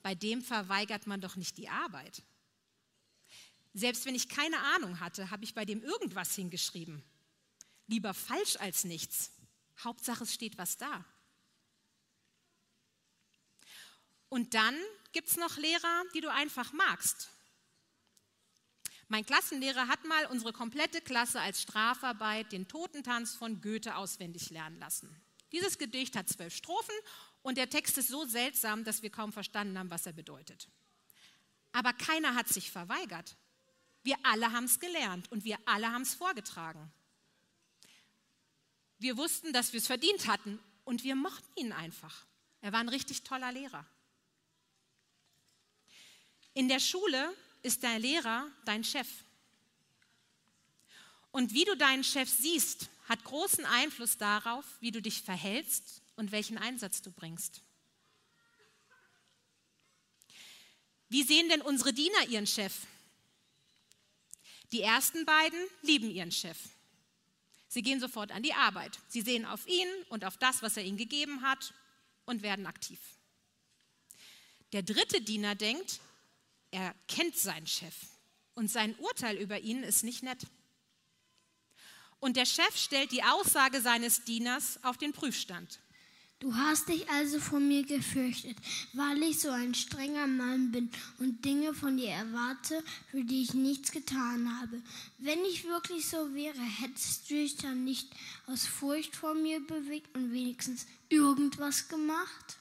Bei 0.01 0.15
dem 0.15 0.41
verweigert 0.41 1.07
man 1.07 1.21
doch 1.21 1.35
nicht 1.35 1.57
die 1.57 1.69
Arbeit. 1.69 2.23
Selbst 3.73 4.05
wenn 4.05 4.15
ich 4.15 4.29
keine 4.29 4.59
Ahnung 4.75 4.99
hatte, 4.99 5.31
habe 5.31 5.43
ich 5.43 5.53
bei 5.53 5.65
dem 5.65 5.81
irgendwas 5.81 6.35
hingeschrieben. 6.35 7.03
Lieber 7.87 8.13
falsch 8.13 8.57
als 8.57 8.83
nichts. 8.83 9.31
Hauptsache 9.83 10.23
es 10.23 10.33
steht 10.33 10.57
was 10.57 10.77
da. 10.77 11.03
Und 14.29 14.53
dann 14.53 14.75
gibt 15.11 15.27
es 15.27 15.37
noch 15.37 15.57
Lehrer, 15.57 16.03
die 16.13 16.21
du 16.21 16.31
einfach 16.31 16.73
magst. 16.73 17.29
Mein 19.07 19.25
Klassenlehrer 19.25 19.87
hat 19.87 20.05
mal 20.05 20.25
unsere 20.27 20.53
komplette 20.53 21.01
Klasse 21.01 21.39
als 21.39 21.61
Strafarbeit 21.61 22.51
den 22.51 22.67
Totentanz 22.67 23.35
von 23.35 23.61
Goethe 23.61 23.95
auswendig 23.95 24.49
lernen 24.49 24.79
lassen. 24.79 25.21
Dieses 25.51 25.77
Gedicht 25.77 26.15
hat 26.15 26.29
zwölf 26.29 26.55
Strophen 26.55 26.95
und 27.43 27.57
der 27.57 27.69
Text 27.69 27.97
ist 27.99 28.07
so 28.07 28.25
seltsam, 28.25 28.83
dass 28.83 29.03
wir 29.03 29.11
kaum 29.11 29.31
verstanden 29.31 29.77
haben, 29.77 29.91
was 29.91 30.07
er 30.07 30.13
bedeutet. 30.13 30.67
Aber 31.73 31.93
keiner 31.93 32.33
hat 32.33 32.47
sich 32.47 32.71
verweigert. 32.71 33.35
Wir 34.03 34.17
alle 34.23 34.51
haben 34.51 34.65
es 34.65 34.79
gelernt 34.79 35.31
und 35.31 35.45
wir 35.45 35.57
alle 35.65 35.91
haben 35.91 36.01
es 36.01 36.13
vorgetragen. 36.13 36.91
wir 38.99 39.17
wussten, 39.17 39.51
dass 39.51 39.73
wir 39.73 39.79
es 39.79 39.87
verdient 39.87 40.27
hatten 40.27 40.59
und 40.85 41.03
wir 41.03 41.15
mochten 41.15 41.51
ihn 41.57 41.73
einfach. 41.73 42.25
Er 42.61 42.71
war 42.71 42.79
ein 42.79 42.89
richtig 42.89 43.23
toller 43.23 43.51
Lehrer. 43.51 43.85
In 46.53 46.69
der 46.69 46.79
Schule 46.79 47.33
ist 47.63 47.83
der 47.83 47.99
Lehrer 47.99 48.49
dein 48.65 48.83
Chef. 48.83 49.07
Und 51.31 51.53
wie 51.53 51.65
du 51.65 51.75
deinen 51.75 52.03
Chef 52.03 52.29
siehst, 52.29 52.89
hat 53.09 53.23
großen 53.23 53.65
Einfluss 53.65 54.17
darauf, 54.17 54.65
wie 54.79 54.91
du 54.91 55.01
dich 55.01 55.21
verhältst 55.21 56.01
und 56.15 56.31
welchen 56.31 56.57
Einsatz 56.57 57.01
du 57.01 57.11
bringst. 57.11 57.61
Wie 61.09 61.23
sehen 61.23 61.49
denn 61.49 61.61
unsere 61.61 61.91
Diener 61.91 62.27
ihren 62.27 62.47
Chef? 62.47 62.73
Die 64.73 64.81
ersten 64.81 65.23
beiden 65.25 65.59
lieben 65.83 66.09
ihren 66.09 66.31
Chef. 66.31 66.57
Sie 67.67 67.83
gehen 67.83 67.99
sofort 67.99 68.31
an 68.31 68.41
die 68.41 68.55
Arbeit. 68.55 68.99
Sie 69.07 69.21
sehen 69.21 69.45
auf 69.45 69.67
ihn 69.67 69.87
und 70.09 70.25
auf 70.25 70.37
das, 70.37 70.63
was 70.63 70.77
er 70.77 70.83
ihnen 70.83 70.97
gegeben 70.97 71.43
hat 71.43 71.75
und 72.25 72.41
werden 72.41 72.65
aktiv. 72.65 72.99
Der 74.71 74.81
dritte 74.81 75.21
Diener 75.21 75.53
denkt, 75.53 75.99
er 76.71 76.95
kennt 77.07 77.37
seinen 77.37 77.67
Chef 77.67 77.95
und 78.55 78.71
sein 78.71 78.95
Urteil 78.95 79.37
über 79.37 79.59
ihn 79.59 79.83
ist 79.83 80.03
nicht 80.03 80.23
nett. 80.23 80.47
Und 82.19 82.35
der 82.35 82.47
Chef 82.47 82.75
stellt 82.75 83.11
die 83.11 83.23
Aussage 83.23 83.79
seines 83.79 84.23
Dieners 84.23 84.83
auf 84.83 84.97
den 84.97 85.13
Prüfstand. 85.13 85.79
Du 86.43 86.53
hast 86.53 86.89
dich 86.89 87.09
also 87.09 87.39
vor 87.39 87.61
mir 87.61 87.85
gefürchtet, 87.85 88.57
weil 88.91 89.23
ich 89.23 89.39
so 89.39 89.49
ein 89.49 89.73
strenger 89.73 90.27
Mann 90.27 90.73
bin 90.73 90.91
und 91.17 91.45
Dinge 91.45 91.73
von 91.73 91.95
dir 91.95 92.09
erwarte, 92.09 92.83
für 93.09 93.23
die 93.23 93.43
ich 93.43 93.53
nichts 93.53 93.93
getan 93.93 94.59
habe. 94.59 94.81
Wenn 95.19 95.39
ich 95.45 95.63
wirklich 95.63 96.05
so 96.05 96.33
wäre, 96.35 96.59
hättest 96.59 97.29
du 97.29 97.35
dich 97.35 97.55
dann 97.55 97.85
nicht 97.85 98.09
aus 98.45 98.65
Furcht 98.65 99.15
vor 99.15 99.35
mir 99.35 99.65
bewegt 99.65 100.13
und 100.17 100.33
wenigstens 100.33 100.85
irgendwas 101.07 101.87
gemacht? 101.87 102.57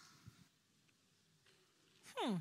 Hm. 2.19 2.41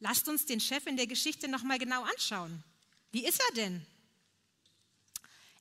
Lasst 0.00 0.28
uns 0.28 0.44
den 0.44 0.60
Chef 0.60 0.86
in 0.86 0.98
der 0.98 1.06
Geschichte 1.06 1.48
noch 1.48 1.62
mal 1.62 1.78
genau 1.78 2.02
anschauen. 2.02 2.62
Wie 3.10 3.24
ist 3.24 3.40
er 3.40 3.54
denn? 3.54 3.86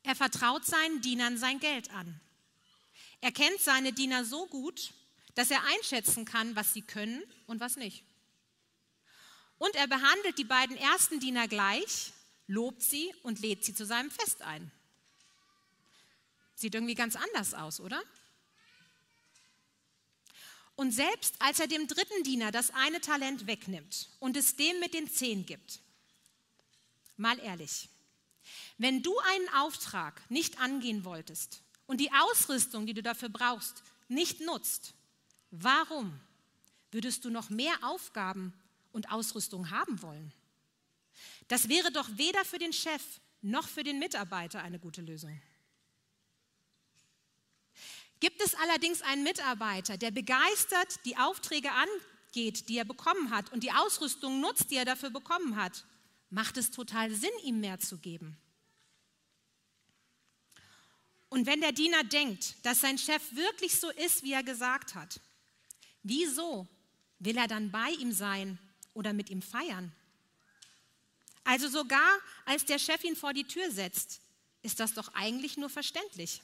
Er 0.03 0.15
vertraut 0.15 0.65
seinen 0.65 0.99
Dienern 0.99 1.37
sein 1.37 1.61
Geld 1.61 1.89
an. 1.91 2.19
Er 3.21 3.31
kennt 3.31 3.59
seine 3.59 3.93
Diener 3.93 4.23
so 4.23 4.47
gut, 4.47 4.91
dass 5.35 5.51
er 5.51 5.63
einschätzen 5.65 6.25
kann, 6.25 6.55
was 6.55 6.73
sie 6.73 6.81
können 6.81 7.21
und 7.47 7.59
was 7.59 7.75
nicht. 7.75 8.03
Und 9.57 9.75
er 9.75 9.87
behandelt 9.87 10.37
die 10.37 10.45
beiden 10.45 10.77
ersten 10.77 11.19
Diener 11.19 11.47
gleich, 11.47 12.13
lobt 12.47 12.81
sie 12.81 13.13
und 13.23 13.39
lädt 13.39 13.63
sie 13.65 13.73
zu 13.73 13.85
seinem 13.85 14.09
Fest 14.09 14.41
ein. 14.41 14.71
Sieht 16.55 16.75
irgendwie 16.75 16.95
ganz 16.95 17.15
anders 17.15 17.53
aus, 17.53 17.79
oder? 17.79 18.01
Und 20.75 20.93
selbst 20.93 21.35
als 21.39 21.59
er 21.59 21.67
dem 21.67 21.87
dritten 21.87 22.23
Diener 22.23 22.51
das 22.51 22.71
eine 22.71 23.01
Talent 23.01 23.47
wegnimmt 23.47 24.09
und 24.19 24.37
es 24.37 24.55
dem 24.55 24.79
mit 24.79 24.93
den 24.93 25.11
zehn 25.11 25.45
gibt, 25.45 25.81
mal 27.17 27.37
ehrlich, 27.39 27.89
wenn 28.77 29.03
du 29.03 29.17
einen 29.19 29.49
Auftrag 29.49 30.21
nicht 30.29 30.59
angehen 30.61 31.03
wolltest 31.03 31.61
und 31.89 31.97
die 31.97 32.11
Ausrüstung, 32.11 32.85
die 32.85 32.93
du 32.93 33.01
dafür 33.01 33.29
brauchst, 33.29 33.81
nicht 34.09 34.41
nutzt, 34.41 34.93
warum 35.49 36.19
würdest 36.91 37.25
du 37.25 37.31
noch 37.31 37.49
mehr 37.49 37.73
Aufgaben 37.81 38.53
und 38.91 39.11
Ausrüstung 39.11 39.71
haben 39.71 39.99
wollen? 40.03 40.31
Das 41.47 41.67
wäre 41.67 41.91
doch 41.91 42.07
weder 42.11 42.45
für 42.45 42.59
den 42.59 42.73
Chef 42.73 43.01
noch 43.41 43.67
für 43.67 43.83
den 43.83 43.97
Mitarbeiter 43.97 44.61
eine 44.61 44.77
gute 44.77 45.01
Lösung. 45.01 45.41
Gibt 48.19 48.39
es 48.43 48.53
allerdings 48.53 49.01
einen 49.01 49.23
Mitarbeiter, 49.23 49.97
der 49.97 50.11
begeistert 50.11 51.03
die 51.05 51.17
Aufträge 51.17 51.71
angeht, 51.71 52.69
die 52.69 52.77
er 52.77 52.85
bekommen 52.85 53.31
hat 53.31 53.51
und 53.51 53.63
die 53.63 53.71
Ausrüstung 53.71 54.41
nutzt, 54.41 54.69
die 54.69 54.75
er 54.75 54.85
dafür 54.85 55.09
bekommen 55.09 55.55
hat, 55.55 55.85
macht 56.29 56.57
es 56.57 56.69
total 56.69 57.09
Sinn, 57.09 57.31
ihm 57.43 57.61
mehr 57.61 57.79
zu 57.79 57.97
geben. 57.97 58.37
Und 61.29 61.45
wenn 61.45 61.61
der 61.61 61.71
Diener 61.71 62.03
denkt, 62.03 62.55
dass 62.63 62.81
sein 62.81 62.97
Chef 62.97 63.21
wirklich 63.35 63.79
so 63.79 63.89
ist, 63.91 64.23
wie 64.23 64.33
er 64.33 64.43
gesagt 64.43 64.95
hat, 64.95 65.19
wieso 66.01 66.67
will 67.19 67.37
er 67.37 67.47
dann 67.47 67.71
bei 67.71 67.91
ihm 67.91 68.11
sein 68.11 68.57
oder 68.93 69.13
mit 69.13 69.29
ihm 69.29 69.41
feiern? 69.41 69.91
Also 71.43 71.67
sogar 71.67 72.19
als 72.45 72.65
der 72.65 72.79
Chef 72.79 73.03
ihn 73.03 73.15
vor 73.15 73.33
die 73.33 73.43
Tür 73.43 73.71
setzt, 73.71 74.21
ist 74.61 74.79
das 74.79 74.93
doch 74.93 75.13
eigentlich 75.13 75.57
nur 75.57 75.69
verständlich. 75.69 76.41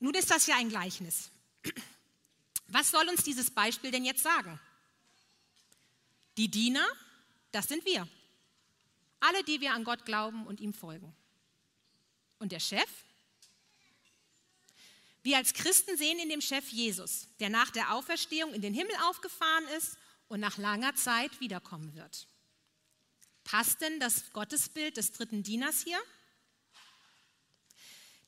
Nun 0.00 0.14
ist 0.14 0.30
das 0.30 0.46
ja 0.46 0.56
ein 0.56 0.68
Gleichnis. 0.68 1.30
Was 2.68 2.90
soll 2.90 3.08
uns 3.08 3.22
dieses 3.22 3.50
Beispiel 3.50 3.90
denn 3.90 4.04
jetzt 4.04 4.22
sagen? 4.22 4.58
Die 6.36 6.50
Diener, 6.50 6.86
das 7.52 7.68
sind 7.68 7.84
wir. 7.84 8.08
Alle, 9.26 9.42
die 9.42 9.62
wir 9.62 9.72
an 9.72 9.84
Gott 9.84 10.04
glauben 10.04 10.46
und 10.46 10.60
ihm 10.60 10.74
folgen. 10.74 11.16
Und 12.38 12.52
der 12.52 12.60
Chef? 12.60 12.90
Wir 15.22 15.38
als 15.38 15.54
Christen 15.54 15.96
sehen 15.96 16.18
in 16.18 16.28
dem 16.28 16.42
Chef 16.42 16.68
Jesus, 16.68 17.28
der 17.40 17.48
nach 17.48 17.70
der 17.70 17.94
Auferstehung 17.94 18.52
in 18.52 18.60
den 18.60 18.74
Himmel 18.74 18.94
aufgefahren 19.08 19.66
ist 19.78 19.96
und 20.28 20.40
nach 20.40 20.58
langer 20.58 20.94
Zeit 20.94 21.40
wiederkommen 21.40 21.94
wird. 21.94 22.28
Passt 23.44 23.80
denn 23.80 23.98
das 23.98 24.30
Gottesbild 24.34 24.98
des 24.98 25.12
dritten 25.12 25.42
Dieners 25.42 25.82
hier? 25.82 25.98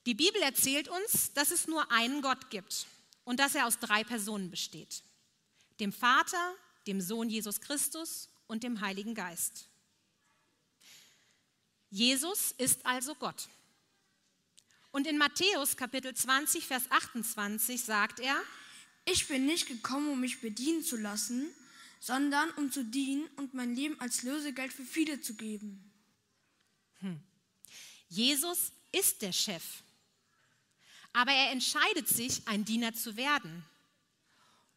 Die 0.06 0.14
Bibel 0.14 0.40
erzählt 0.40 0.88
uns, 0.88 1.34
dass 1.34 1.50
es 1.50 1.66
nur 1.66 1.92
einen 1.92 2.22
Gott 2.22 2.48
gibt 2.48 2.86
und 3.24 3.38
dass 3.38 3.54
er 3.54 3.66
aus 3.66 3.78
drei 3.80 4.02
Personen 4.02 4.50
besteht. 4.50 5.02
Dem 5.78 5.92
Vater, 5.92 6.54
dem 6.86 7.02
Sohn 7.02 7.28
Jesus 7.28 7.60
Christus 7.60 8.30
und 8.46 8.62
dem 8.62 8.80
Heiligen 8.80 9.14
Geist. 9.14 9.68
Jesus 11.90 12.52
ist 12.58 12.84
also 12.84 13.14
Gott. 13.14 13.48
Und 14.90 15.06
in 15.06 15.18
Matthäus 15.18 15.76
Kapitel 15.76 16.14
20, 16.14 16.66
Vers 16.66 16.84
28 16.90 17.82
sagt 17.82 18.20
er, 18.20 18.40
ich 19.04 19.28
bin 19.28 19.46
nicht 19.46 19.68
gekommen, 19.68 20.10
um 20.10 20.20
mich 20.20 20.40
bedienen 20.40 20.82
zu 20.82 20.96
lassen, 20.96 21.46
sondern 22.00 22.50
um 22.52 22.72
zu 22.72 22.84
dienen 22.84 23.26
und 23.36 23.54
mein 23.54 23.74
Leben 23.74 24.00
als 24.00 24.22
Lösegeld 24.22 24.72
für 24.72 24.84
viele 24.84 25.20
zu 25.20 25.34
geben. 25.34 25.92
Hm. 27.00 27.20
Jesus 28.08 28.72
ist 28.92 29.22
der 29.22 29.32
Chef, 29.32 29.62
aber 31.12 31.32
er 31.32 31.50
entscheidet 31.50 32.08
sich, 32.08 32.46
ein 32.46 32.64
Diener 32.64 32.94
zu 32.94 33.16
werden, 33.16 33.64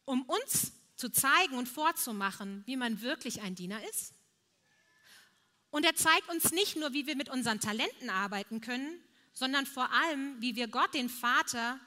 um 0.04 0.22
uns 0.22 0.72
zu 0.96 1.10
zeigen 1.10 1.56
und 1.56 1.68
vorzumachen, 1.68 2.62
wie 2.66 2.76
man 2.76 3.00
wirklich 3.00 3.40
ein 3.40 3.54
Diener 3.54 3.82
ist. 3.88 4.12
Und 5.70 5.84
er 5.84 5.94
zeigt 5.94 6.28
uns 6.28 6.50
nicht 6.50 6.76
nur, 6.76 6.92
wie 6.92 7.06
wir 7.06 7.16
mit 7.16 7.28
unseren 7.28 7.60
Talenten 7.60 8.10
arbeiten 8.10 8.60
können, 8.60 9.00
sondern 9.32 9.66
vor 9.66 9.90
allem, 9.92 10.40
wie 10.40 10.56
wir 10.56 10.68
Gott, 10.68 10.92
den 10.94 11.08
Vater, 11.08 11.78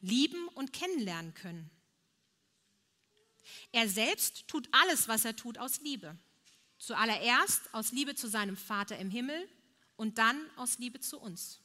lieben 0.00 0.48
und 0.48 0.72
kennenlernen 0.72 1.34
können. 1.34 1.70
Er 3.72 3.88
selbst 3.88 4.48
tut 4.48 4.68
alles, 4.72 5.08
was 5.08 5.24
er 5.24 5.36
tut, 5.36 5.58
aus 5.58 5.80
Liebe. 5.80 6.16
Zuallererst 6.78 7.72
aus 7.74 7.92
Liebe 7.92 8.14
zu 8.14 8.28
seinem 8.28 8.56
Vater 8.56 8.98
im 8.98 9.10
Himmel 9.10 9.48
und 9.96 10.18
dann 10.18 10.38
aus 10.56 10.78
Liebe 10.78 11.00
zu 11.00 11.20
uns. 11.20 11.60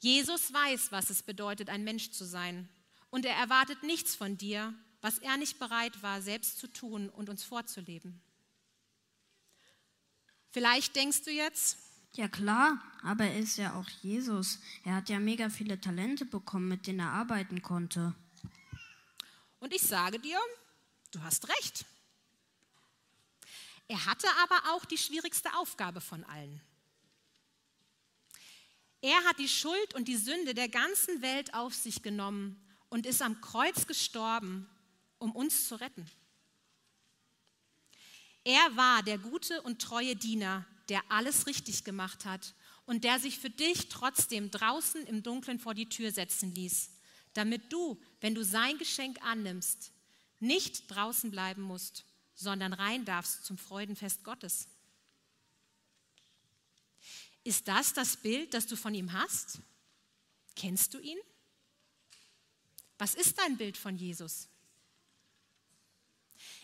Jesus 0.00 0.52
weiß, 0.52 0.92
was 0.92 1.08
es 1.10 1.22
bedeutet, 1.22 1.70
ein 1.70 1.84
Mensch 1.84 2.10
zu 2.10 2.24
sein. 2.24 2.68
Und 3.08 3.24
er 3.24 3.36
erwartet 3.36 3.82
nichts 3.84 4.14
von 4.14 4.36
dir, 4.36 4.74
was 5.00 5.18
er 5.18 5.36
nicht 5.36 5.58
bereit 5.58 6.02
war, 6.02 6.20
selbst 6.20 6.58
zu 6.58 6.66
tun 6.66 7.08
und 7.08 7.28
uns 7.28 7.44
vorzuleben. 7.44 8.20
Vielleicht 10.54 10.94
denkst 10.94 11.22
du 11.22 11.32
jetzt, 11.32 11.78
ja 12.12 12.28
klar, 12.28 12.80
aber 13.02 13.24
er 13.24 13.40
ist 13.40 13.56
ja 13.56 13.74
auch 13.74 13.88
Jesus. 14.02 14.60
Er 14.84 14.94
hat 14.94 15.08
ja 15.08 15.18
mega 15.18 15.50
viele 15.50 15.80
Talente 15.80 16.24
bekommen, 16.24 16.68
mit 16.68 16.86
denen 16.86 17.00
er 17.00 17.10
arbeiten 17.10 17.60
konnte. 17.60 18.14
Und 19.58 19.74
ich 19.74 19.82
sage 19.82 20.20
dir, 20.20 20.38
du 21.10 21.20
hast 21.24 21.48
recht. 21.48 21.84
Er 23.88 24.06
hatte 24.06 24.28
aber 24.44 24.74
auch 24.74 24.84
die 24.84 24.96
schwierigste 24.96 25.52
Aufgabe 25.56 26.00
von 26.00 26.22
allen. 26.22 26.60
Er 29.00 29.24
hat 29.24 29.40
die 29.40 29.48
Schuld 29.48 29.94
und 29.94 30.06
die 30.06 30.16
Sünde 30.16 30.54
der 30.54 30.68
ganzen 30.68 31.20
Welt 31.20 31.52
auf 31.52 31.74
sich 31.74 32.00
genommen 32.00 32.64
und 32.90 33.06
ist 33.06 33.22
am 33.22 33.40
Kreuz 33.40 33.88
gestorben, 33.88 34.70
um 35.18 35.32
uns 35.32 35.66
zu 35.66 35.74
retten. 35.74 36.08
Er 38.44 38.76
war 38.76 39.02
der 39.02 39.18
gute 39.18 39.62
und 39.62 39.80
treue 39.80 40.16
Diener, 40.16 40.66
der 40.90 41.02
alles 41.10 41.46
richtig 41.46 41.82
gemacht 41.84 42.26
hat 42.26 42.54
und 42.84 43.04
der 43.04 43.18
sich 43.18 43.38
für 43.38 43.50
dich 43.50 43.88
trotzdem 43.88 44.50
draußen 44.50 45.06
im 45.06 45.22
Dunkeln 45.22 45.58
vor 45.58 45.74
die 45.74 45.88
Tür 45.88 46.12
setzen 46.12 46.54
ließ, 46.54 46.90
damit 47.32 47.72
du, 47.72 48.00
wenn 48.20 48.34
du 48.34 48.44
sein 48.44 48.76
Geschenk 48.76 49.22
annimmst, 49.22 49.92
nicht 50.40 50.90
draußen 50.90 51.30
bleiben 51.30 51.62
musst, 51.62 52.04
sondern 52.34 52.74
rein 52.74 53.06
darfst 53.06 53.44
zum 53.44 53.56
Freudenfest 53.56 54.24
Gottes. 54.24 54.68
Ist 57.44 57.68
das 57.68 57.92
das 57.94 58.16
Bild, 58.16 58.52
das 58.52 58.66
du 58.66 58.76
von 58.76 58.94
ihm 58.94 59.12
hast? 59.12 59.58
Kennst 60.56 60.94
du 60.94 60.98
ihn? 60.98 61.18
Was 62.98 63.14
ist 63.14 63.38
dein 63.38 63.56
Bild 63.56 63.76
von 63.76 63.96
Jesus? 63.96 64.48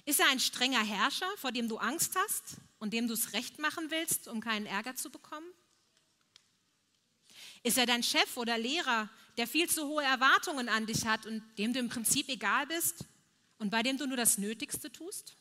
Ist 0.05 0.21
er 0.21 0.29
ein 0.29 0.41
strenger 0.41 0.85
Herrscher, 0.85 1.31
vor 1.37 1.53
dem 1.53 1.69
du 1.69 1.79
Angst 1.79 2.17
hast 2.17 2.57
und 2.79 2.93
dem 2.93 3.07
du 3.07 3.15
es 3.15 3.33
recht 3.33 3.59
machen 3.59 3.91
willst, 3.91 4.29
um 4.29 4.41
keinen 4.41 4.67
Ärger 4.67 4.97
zu 4.97 5.11
bekommen? 5.11 5.47
Ist 7.63 7.77
er 7.77 7.87
dein 7.87 8.03
Chef 8.03 8.37
oder 8.37 8.57
Lehrer, 8.57 9.11
der 9.37 9.47
viel 9.47 9.69
zu 9.69 9.87
hohe 9.87 10.03
Erwartungen 10.03 10.69
an 10.69 10.87
dich 10.87 11.07
hat 11.07 11.27
und 11.27 11.43
dem 11.59 11.73
du 11.73 11.79
im 11.79 11.89
Prinzip 11.89 12.29
egal 12.29 12.67
bist 12.67 13.05
und 13.59 13.71
bei 13.71 13.83
dem 13.83 13.99
du 13.99 14.07
nur 14.07 14.17
das 14.17 14.39
Nötigste 14.39 14.91
tust? 14.91 15.37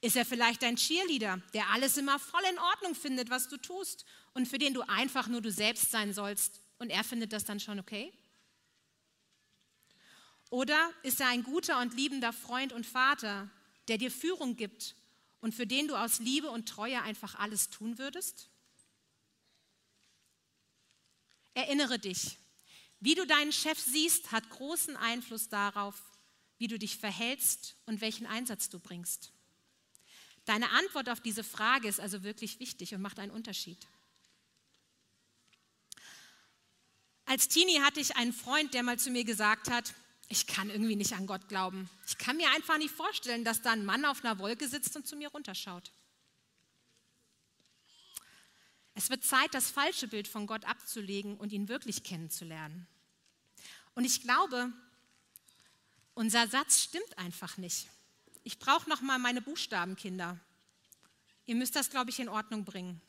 Ist 0.00 0.16
er 0.16 0.24
vielleicht 0.24 0.62
dein 0.62 0.76
Cheerleader, 0.76 1.40
der 1.52 1.70
alles 1.70 1.96
immer 1.96 2.18
voll 2.18 2.42
in 2.50 2.58
Ordnung 2.58 2.94
findet, 2.94 3.30
was 3.30 3.48
du 3.48 3.56
tust 3.56 4.04
und 4.32 4.46
für 4.46 4.58
den 4.58 4.74
du 4.74 4.82
einfach 4.82 5.28
nur 5.28 5.40
du 5.40 5.50
selbst 5.50 5.90
sein 5.90 6.12
sollst 6.12 6.60
und 6.78 6.90
er 6.90 7.04
findet 7.04 7.32
das 7.32 7.44
dann 7.44 7.60
schon 7.60 7.78
okay? 7.78 8.12
Oder 10.54 10.92
ist 11.02 11.18
er 11.18 11.26
ein 11.26 11.42
guter 11.42 11.80
und 11.80 11.94
liebender 11.94 12.32
Freund 12.32 12.72
und 12.72 12.86
Vater, 12.86 13.50
der 13.88 13.98
dir 13.98 14.12
Führung 14.12 14.54
gibt 14.54 14.94
und 15.40 15.52
für 15.52 15.66
den 15.66 15.88
du 15.88 15.96
aus 15.96 16.20
Liebe 16.20 16.48
und 16.48 16.68
Treue 16.68 17.02
einfach 17.02 17.34
alles 17.34 17.70
tun 17.70 17.98
würdest? 17.98 18.50
Erinnere 21.54 21.98
dich, 21.98 22.38
wie 23.00 23.16
du 23.16 23.26
deinen 23.26 23.50
Chef 23.50 23.80
siehst, 23.80 24.30
hat 24.30 24.48
großen 24.48 24.96
Einfluss 24.96 25.48
darauf, 25.48 26.00
wie 26.58 26.68
du 26.68 26.78
dich 26.78 26.98
verhältst 26.98 27.74
und 27.86 28.00
welchen 28.00 28.26
Einsatz 28.26 28.68
du 28.68 28.78
bringst. 28.78 29.32
Deine 30.44 30.70
Antwort 30.70 31.08
auf 31.08 31.18
diese 31.18 31.42
Frage 31.42 31.88
ist 31.88 31.98
also 31.98 32.22
wirklich 32.22 32.60
wichtig 32.60 32.94
und 32.94 33.02
macht 33.02 33.18
einen 33.18 33.32
Unterschied. 33.32 33.88
Als 37.24 37.48
Teenie 37.48 37.80
hatte 37.80 37.98
ich 37.98 38.14
einen 38.14 38.32
Freund, 38.32 38.72
der 38.72 38.84
mal 38.84 39.00
zu 39.00 39.10
mir 39.10 39.24
gesagt 39.24 39.68
hat, 39.68 39.92
ich 40.28 40.46
kann 40.46 40.70
irgendwie 40.70 40.96
nicht 40.96 41.12
an 41.12 41.26
Gott 41.26 41.48
glauben. 41.48 41.88
Ich 42.06 42.18
kann 42.18 42.36
mir 42.36 42.50
einfach 42.50 42.78
nicht 42.78 42.94
vorstellen, 42.94 43.44
dass 43.44 43.62
da 43.62 43.72
ein 43.72 43.84
Mann 43.84 44.04
auf 44.04 44.24
einer 44.24 44.38
Wolke 44.38 44.68
sitzt 44.68 44.96
und 44.96 45.06
zu 45.06 45.16
mir 45.16 45.28
runterschaut. 45.28 45.92
Es 48.94 49.10
wird 49.10 49.24
Zeit, 49.24 49.52
das 49.54 49.70
falsche 49.70 50.08
Bild 50.08 50.28
von 50.28 50.46
Gott 50.46 50.64
abzulegen 50.64 51.36
und 51.36 51.52
ihn 51.52 51.68
wirklich 51.68 52.04
kennenzulernen. 52.04 52.86
Und 53.94 54.04
ich 54.04 54.22
glaube, 54.22 54.72
unser 56.14 56.46
Satz 56.46 56.82
stimmt 56.82 57.18
einfach 57.18 57.56
nicht. 57.56 57.88
Ich 58.44 58.58
brauche 58.58 58.88
noch 58.88 59.00
mal 59.00 59.18
meine 59.18 59.42
Buchstabenkinder. 59.42 60.38
Ihr 61.46 61.54
müsst 61.56 61.74
das, 61.76 61.90
glaube 61.90 62.10
ich, 62.10 62.20
in 62.20 62.28
Ordnung 62.28 62.64
bringen. 62.64 63.00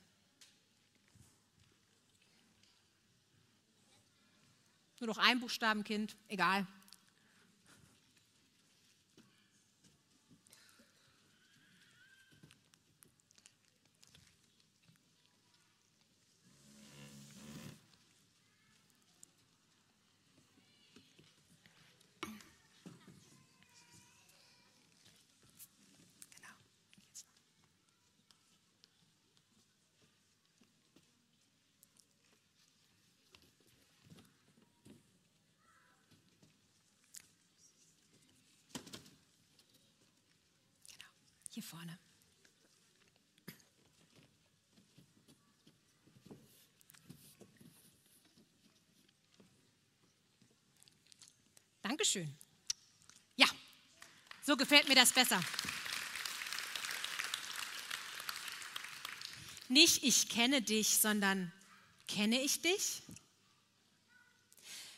Nur 5.00 5.08
noch 5.08 5.18
ein 5.18 5.40
Buchstabenkind, 5.40 6.16
egal. 6.30 6.66
Hier 41.56 41.64
vorne. 41.64 41.98
Dankeschön. 51.82 52.38
Ja, 53.38 53.48
so 54.42 54.58
gefällt 54.58 54.90
mir 54.90 54.96
das 54.96 55.14
besser. 55.14 55.42
Nicht 59.70 60.04
ich 60.04 60.28
kenne 60.28 60.62
dich, 60.62 60.98
sondern 60.98 61.54
kenne 62.10 62.42
ich 62.42 62.62
dich? 62.62 63.02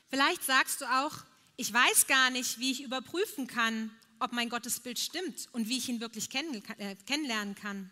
Vielleicht 0.10 0.42
sagst 0.42 0.82
du 0.82 0.86
auch, 0.86 1.24
ich 1.56 1.72
weiß 1.72 2.08
gar 2.08 2.32
nicht, 2.32 2.58
wie 2.58 2.72
ich 2.72 2.82
überprüfen 2.82 3.46
kann, 3.46 3.96
ob 4.20 4.32
mein 4.32 4.50
Gottesbild 4.50 5.00
stimmt 5.00 5.48
und 5.52 5.68
wie 5.68 5.78
ich 5.78 5.90
ihn 5.90 6.00
wirklich 6.00 6.34
äh, 6.34 6.96
kennenlernen 7.06 7.56
kann. 7.56 7.92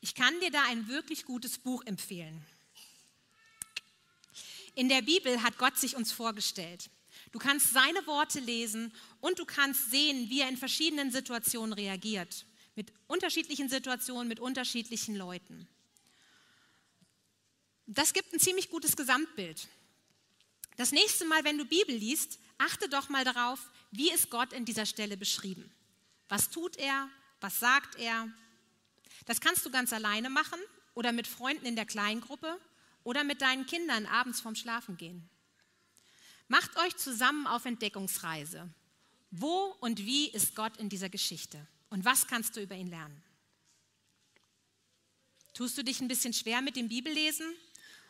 Ich 0.00 0.14
kann 0.14 0.38
dir 0.40 0.50
da 0.50 0.62
ein 0.64 0.88
wirklich 0.88 1.24
gutes 1.24 1.58
Buch 1.58 1.82
empfehlen. 1.84 2.44
In 4.74 4.88
der 4.88 5.02
Bibel 5.02 5.42
hat 5.42 5.58
Gott 5.58 5.78
sich 5.78 5.96
uns 5.96 6.12
vorgestellt. 6.12 6.90
Du 7.32 7.38
kannst 7.38 7.72
seine 7.72 8.06
Worte 8.06 8.40
lesen 8.40 8.92
und 9.20 9.38
du 9.38 9.44
kannst 9.44 9.90
sehen, 9.90 10.28
wie 10.28 10.40
er 10.40 10.48
in 10.48 10.56
verschiedenen 10.56 11.10
Situationen 11.10 11.72
reagiert. 11.72 12.44
Mit 12.74 12.92
unterschiedlichen 13.06 13.68
Situationen, 13.68 14.28
mit 14.28 14.38
unterschiedlichen 14.38 15.16
Leuten. 15.16 15.66
Das 17.86 18.12
gibt 18.12 18.32
ein 18.32 18.40
ziemlich 18.40 18.68
gutes 18.68 18.96
Gesamtbild. 18.96 19.66
Das 20.76 20.92
nächste 20.92 21.24
Mal, 21.24 21.42
wenn 21.44 21.56
du 21.56 21.64
Bibel 21.64 21.94
liest, 21.94 22.38
achte 22.58 22.88
doch 22.88 23.08
mal 23.08 23.24
darauf, 23.24 23.58
wie 23.90 24.10
ist 24.12 24.30
Gott 24.30 24.52
in 24.52 24.64
dieser 24.64 24.86
Stelle 24.86 25.16
beschrieben? 25.16 25.70
Was 26.28 26.50
tut 26.50 26.76
er? 26.76 27.08
Was 27.40 27.60
sagt 27.60 27.96
er? 27.96 28.28
Das 29.26 29.40
kannst 29.40 29.64
du 29.64 29.70
ganz 29.70 29.92
alleine 29.92 30.30
machen 30.30 30.58
oder 30.94 31.12
mit 31.12 31.26
Freunden 31.26 31.66
in 31.66 31.76
der 31.76 31.86
Kleingruppe 31.86 32.58
oder 33.04 33.24
mit 33.24 33.40
deinen 33.40 33.66
Kindern 33.66 34.06
abends 34.06 34.40
vorm 34.40 34.54
Schlafengehen. 34.54 35.28
Macht 36.48 36.76
euch 36.78 36.96
zusammen 36.96 37.46
auf 37.46 37.64
Entdeckungsreise. 37.64 38.68
Wo 39.30 39.76
und 39.80 39.98
wie 39.98 40.28
ist 40.30 40.54
Gott 40.54 40.76
in 40.76 40.88
dieser 40.88 41.08
Geschichte? 41.08 41.66
Und 41.90 42.04
was 42.04 42.26
kannst 42.26 42.56
du 42.56 42.60
über 42.62 42.74
ihn 42.74 42.88
lernen? 42.88 43.22
Tust 45.54 45.76
du 45.78 45.82
dich 45.82 46.00
ein 46.00 46.08
bisschen 46.08 46.32
schwer 46.32 46.60
mit 46.60 46.76
dem 46.76 46.88
Bibellesen? 46.88 47.46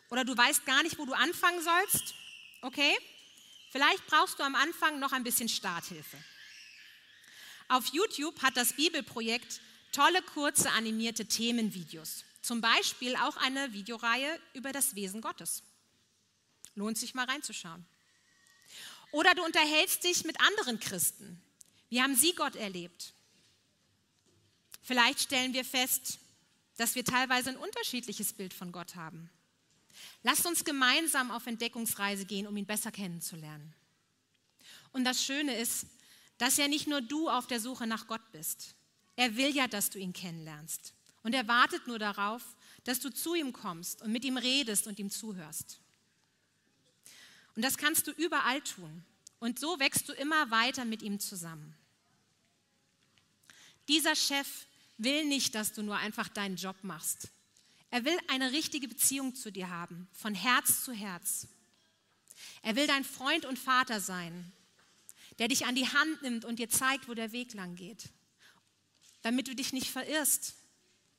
Oder 0.09 0.25
du 0.25 0.37
weißt 0.37 0.65
gar 0.65 0.83
nicht, 0.83 0.97
wo 0.97 1.05
du 1.05 1.13
anfangen 1.13 1.61
sollst? 1.61 2.13
Okay? 2.61 2.97
Vielleicht 3.77 4.07
brauchst 4.07 4.39
du 4.39 4.43
am 4.43 4.55
Anfang 4.55 4.97
noch 4.97 5.11
ein 5.11 5.23
bisschen 5.23 5.47
Starthilfe. 5.47 6.17
Auf 7.67 7.85
YouTube 7.89 8.41
hat 8.41 8.57
das 8.57 8.73
Bibelprojekt 8.73 9.61
tolle 9.91 10.23
kurze 10.23 10.71
animierte 10.71 11.27
Themenvideos. 11.27 12.23
Zum 12.41 12.59
Beispiel 12.59 13.15
auch 13.17 13.37
eine 13.37 13.73
Videoreihe 13.73 14.41
über 14.55 14.71
das 14.71 14.95
Wesen 14.95 15.21
Gottes. 15.21 15.61
Lohnt 16.73 16.97
sich 16.97 17.13
mal 17.13 17.27
reinzuschauen. 17.27 17.85
Oder 19.11 19.35
du 19.35 19.45
unterhältst 19.45 20.03
dich 20.03 20.23
mit 20.23 20.41
anderen 20.41 20.79
Christen. 20.79 21.39
Wie 21.89 22.01
haben 22.01 22.15
sie 22.15 22.33
Gott 22.33 22.55
erlebt? 22.55 23.13
Vielleicht 24.81 25.19
stellen 25.19 25.53
wir 25.53 25.63
fest, 25.63 26.17
dass 26.77 26.95
wir 26.95 27.05
teilweise 27.05 27.51
ein 27.51 27.57
unterschiedliches 27.57 28.33
Bild 28.33 28.55
von 28.55 28.71
Gott 28.71 28.95
haben. 28.95 29.29
Lasst 30.23 30.45
uns 30.45 30.63
gemeinsam 30.63 31.31
auf 31.31 31.45
Entdeckungsreise 31.47 32.25
gehen, 32.25 32.47
um 32.47 32.57
ihn 32.57 32.65
besser 32.65 32.91
kennenzulernen. 32.91 33.73
Und 34.91 35.03
das 35.03 35.23
Schöne 35.23 35.55
ist, 35.57 35.85
dass 36.37 36.57
ja 36.57 36.67
nicht 36.67 36.87
nur 36.87 37.01
du 37.01 37.29
auf 37.29 37.47
der 37.47 37.59
Suche 37.59 37.87
nach 37.87 38.07
Gott 38.07 38.31
bist. 38.31 38.75
Er 39.15 39.35
will 39.35 39.55
ja, 39.55 39.67
dass 39.67 39.89
du 39.89 39.99
ihn 39.99 40.13
kennenlernst. 40.13 40.93
Und 41.23 41.33
er 41.33 41.47
wartet 41.47 41.87
nur 41.87 41.99
darauf, 41.99 42.41
dass 42.83 42.99
du 42.99 43.09
zu 43.09 43.35
ihm 43.35 43.53
kommst 43.53 44.01
und 44.01 44.11
mit 44.11 44.23
ihm 44.23 44.37
redest 44.37 44.87
und 44.87 44.99
ihm 44.99 45.09
zuhörst. 45.09 45.79
Und 47.55 47.63
das 47.63 47.77
kannst 47.77 48.07
du 48.07 48.11
überall 48.11 48.61
tun. 48.61 49.03
Und 49.39 49.59
so 49.59 49.79
wächst 49.79 50.07
du 50.09 50.13
immer 50.13 50.51
weiter 50.51 50.85
mit 50.85 51.01
ihm 51.01 51.19
zusammen. 51.19 51.75
Dieser 53.87 54.15
Chef 54.15 54.47
will 54.97 55.25
nicht, 55.25 55.55
dass 55.55 55.73
du 55.73 55.81
nur 55.81 55.97
einfach 55.97 56.27
deinen 56.27 56.55
Job 56.55 56.75
machst. 56.81 57.29
Er 57.89 58.03
will 58.05 58.17
eine 58.27 58.51
richtige 58.51 58.87
Beziehung 58.87 59.35
zu 59.35 59.51
dir 59.51 59.69
haben, 59.69 60.07
von 60.11 60.35
Herz 60.35 60.83
zu 60.83 60.91
Herz. 60.91 61.47
Er 62.61 62.75
will 62.75 62.87
dein 62.87 63.03
Freund 63.03 63.45
und 63.45 63.57
Vater 63.57 64.01
sein, 64.01 64.51
der 65.39 65.47
dich 65.47 65.65
an 65.65 65.75
die 65.75 65.87
Hand 65.87 66.21
nimmt 66.21 66.45
und 66.45 66.59
dir 66.59 66.69
zeigt, 66.69 67.07
wo 67.07 67.13
der 67.13 67.31
Weg 67.31 67.53
lang 67.53 67.75
geht, 67.75 68.09
damit 69.21 69.47
du 69.47 69.55
dich 69.55 69.73
nicht 69.73 69.89
verirrst. 69.89 70.55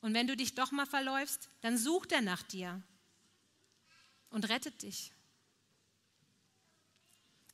Und 0.00 0.14
wenn 0.14 0.26
du 0.26 0.36
dich 0.36 0.54
doch 0.54 0.70
mal 0.70 0.86
verläufst, 0.86 1.48
dann 1.60 1.78
sucht 1.78 2.12
er 2.12 2.20
nach 2.20 2.42
dir 2.42 2.82
und 4.30 4.48
rettet 4.48 4.82
dich. 4.82 5.12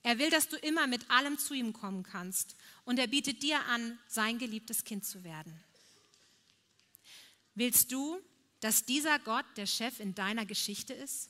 Er 0.03 0.18
will, 0.18 0.29
dass 0.29 0.48
du 0.48 0.57
immer 0.57 0.87
mit 0.87 1.11
allem 1.11 1.38
zu 1.38 1.55
ihm 1.55 1.72
kommen 1.72 2.03
kannst 2.03 2.57
und 2.85 2.98
er 2.98 3.07
bietet 3.07 3.42
dir 3.42 3.64
an, 3.66 3.98
sein 4.07 4.38
geliebtes 4.38 4.85
Kind 4.85 5.07
zu 5.07 5.24
werden. 5.24 5.59
Willst 7.55 7.90
du 7.90 8.20
dass 8.64 8.87
dieser 8.87 9.18
Gott 9.18 9.44
der 9.59 9.66
Chef 9.66 10.00
in 10.00 10.14
deiner 10.14 10.46
Geschichte 10.46 10.94
ist? 10.94 11.29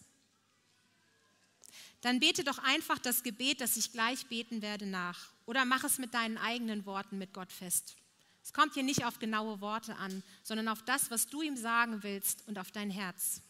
Dann 2.00 2.20
bete 2.20 2.44
doch 2.44 2.58
einfach 2.58 3.00
das 3.00 3.24
Gebet, 3.24 3.60
das 3.60 3.76
ich 3.76 3.90
gleich 3.90 4.26
beten 4.26 4.62
werde, 4.62 4.86
nach. 4.86 5.32
Oder 5.44 5.64
mach 5.64 5.82
es 5.82 5.98
mit 5.98 6.14
deinen 6.14 6.38
eigenen 6.38 6.86
Worten 6.86 7.18
mit 7.18 7.32
Gott 7.32 7.50
fest. 7.50 7.96
Es 8.44 8.52
kommt 8.52 8.74
hier 8.74 8.84
nicht 8.84 9.04
auf 9.04 9.18
genaue 9.18 9.60
Worte 9.60 9.96
an, 9.96 10.22
sondern 10.44 10.68
auf 10.68 10.84
das, 10.84 11.10
was 11.10 11.26
du 11.26 11.42
ihm 11.42 11.56
sagen 11.56 12.04
willst 12.04 12.46
und 12.46 12.56
auf 12.56 12.70
dein 12.70 12.88
Herz. 12.88 13.42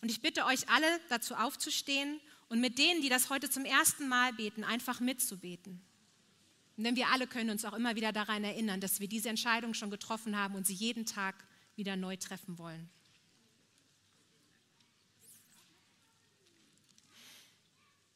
Und 0.00 0.10
ich 0.10 0.20
bitte 0.20 0.44
euch 0.46 0.68
alle 0.68 0.98
dazu 1.08 1.36
aufzustehen 1.36 2.18
und 2.48 2.60
mit 2.60 2.78
denen, 2.78 3.00
die 3.00 3.08
das 3.08 3.30
heute 3.30 3.48
zum 3.48 3.64
ersten 3.64 4.08
Mal 4.08 4.32
beten, 4.32 4.64
einfach 4.64 4.98
mitzubeten. 4.98 5.80
Denn 6.76 6.96
wir 6.96 7.10
alle 7.10 7.28
können 7.28 7.50
uns 7.50 7.64
auch 7.64 7.74
immer 7.74 7.94
wieder 7.94 8.10
daran 8.10 8.42
erinnern, 8.42 8.80
dass 8.80 8.98
wir 8.98 9.06
diese 9.06 9.28
Entscheidung 9.28 9.72
schon 9.72 9.92
getroffen 9.92 10.36
haben 10.36 10.56
und 10.56 10.66
sie 10.66 10.74
jeden 10.74 11.06
Tag 11.06 11.36
wieder 11.76 11.96
neu 11.96 12.16
treffen 12.16 12.58
wollen. 12.58 12.90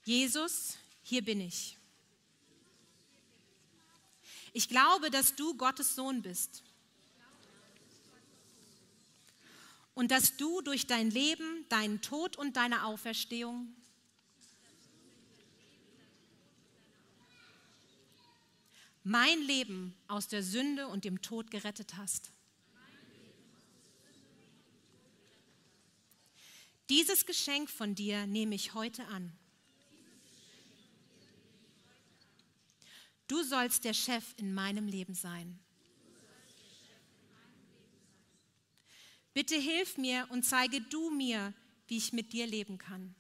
Jesus, 0.04 0.76
hier 1.02 1.24
bin 1.24 1.40
ich. 1.40 1.76
Ich 4.52 4.68
glaube, 4.68 5.10
dass 5.10 5.34
du 5.34 5.56
Gottes 5.56 5.96
Sohn 5.96 6.22
bist. 6.22 6.62
Und 9.94 10.10
dass 10.10 10.36
du 10.36 10.60
durch 10.60 10.86
dein 10.86 11.10
Leben, 11.10 11.66
deinen 11.68 12.02
Tod 12.02 12.36
und 12.36 12.56
deine 12.56 12.84
Auferstehung 12.84 13.74
mein 19.02 19.40
Leben 19.42 19.94
aus 20.08 20.26
der 20.26 20.42
Sünde 20.42 20.88
und 20.88 21.04
dem 21.04 21.22
Tod 21.22 21.50
gerettet 21.52 21.96
hast. 21.96 22.32
Dieses 26.88 27.26
Geschenk 27.26 27.68
von 27.68 27.96
dir 27.96 28.26
nehme 28.26 28.54
ich 28.54 28.74
heute 28.74 29.04
an. 29.06 29.32
Du 33.26 33.42
sollst 33.42 33.84
der 33.84 33.92
Chef 33.92 34.34
in 34.36 34.54
meinem 34.54 34.86
Leben 34.86 35.14
sein. 35.14 35.58
Bitte 39.34 39.56
hilf 39.56 39.98
mir 39.98 40.28
und 40.30 40.44
zeige 40.44 40.80
du 40.80 41.10
mir, 41.10 41.52
wie 41.88 41.96
ich 41.96 42.12
mit 42.12 42.32
dir 42.32 42.46
leben 42.46 42.78
kann. 42.78 43.14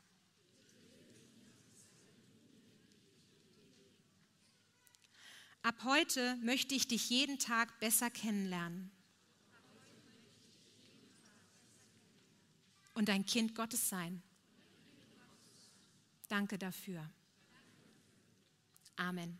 Ab 5.62 5.82
heute 5.82 6.36
möchte 6.36 6.76
ich 6.76 6.86
dich 6.86 7.10
jeden 7.10 7.40
Tag 7.40 7.80
besser 7.80 8.10
kennenlernen 8.10 8.95
und 12.96 13.10
ein 13.10 13.26
Kind 13.26 13.54
Gottes 13.54 13.88
sein. 13.88 14.22
Danke 16.28 16.58
dafür. 16.58 17.08
Amen. 18.96 19.38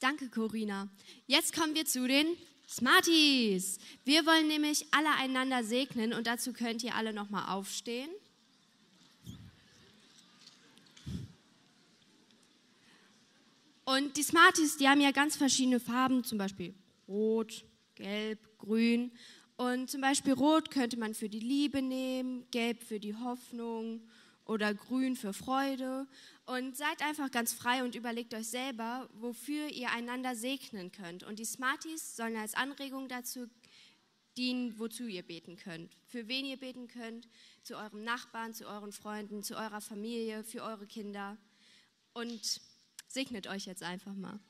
Danke, 0.00 0.30
Corina. 0.30 0.88
Jetzt 1.26 1.54
kommen 1.54 1.74
wir 1.74 1.84
zu 1.84 2.08
den 2.08 2.26
Smarties. 2.66 3.78
Wir 4.04 4.24
wollen 4.24 4.48
nämlich 4.48 4.86
alle 4.92 5.10
einander 5.16 5.62
segnen 5.62 6.14
und 6.14 6.26
dazu 6.26 6.52
könnt 6.54 6.82
ihr 6.82 6.94
alle 6.94 7.12
nochmal 7.12 7.54
aufstehen. 7.54 8.08
Und 13.88 14.18
die 14.18 14.22
Smarties, 14.22 14.76
die 14.76 14.86
haben 14.86 15.00
ja 15.00 15.12
ganz 15.12 15.34
verschiedene 15.34 15.80
Farben, 15.80 16.22
zum 16.22 16.36
Beispiel 16.36 16.74
rot, 17.08 17.64
gelb, 17.94 18.58
grün. 18.58 19.12
Und 19.56 19.88
zum 19.88 20.02
Beispiel 20.02 20.34
rot 20.34 20.70
könnte 20.70 20.98
man 20.98 21.14
für 21.14 21.30
die 21.30 21.40
Liebe 21.40 21.80
nehmen, 21.80 22.44
gelb 22.50 22.82
für 22.82 23.00
die 23.00 23.14
Hoffnung 23.14 24.06
oder 24.44 24.74
grün 24.74 25.16
für 25.16 25.32
Freude. 25.32 26.06
Und 26.44 26.76
seid 26.76 27.00
einfach 27.00 27.30
ganz 27.30 27.54
frei 27.54 27.82
und 27.82 27.94
überlegt 27.94 28.34
euch 28.34 28.48
selber, 28.48 29.08
wofür 29.14 29.68
ihr 29.68 29.90
einander 29.90 30.36
segnen 30.36 30.92
könnt. 30.92 31.22
Und 31.22 31.38
die 31.38 31.46
Smarties 31.46 32.14
sollen 32.14 32.36
als 32.36 32.52
Anregung 32.52 33.08
dazu 33.08 33.46
dienen, 34.36 34.78
wozu 34.78 35.06
ihr 35.06 35.22
beten 35.22 35.56
könnt. 35.56 35.96
Für 36.04 36.28
wen 36.28 36.44
ihr 36.44 36.58
beten 36.58 36.88
könnt, 36.88 37.26
zu 37.62 37.74
eurem 37.74 38.04
Nachbarn, 38.04 38.52
zu 38.52 38.66
euren 38.66 38.92
Freunden, 38.92 39.42
zu 39.42 39.56
eurer 39.56 39.80
Familie, 39.80 40.44
für 40.44 40.62
eure 40.62 40.86
Kinder. 40.86 41.38
Und 42.12 42.60
segnet 43.08 43.46
euch 43.46 43.66
jetzt 43.66 43.82
einfach 43.82 44.14
mal. 44.14 44.40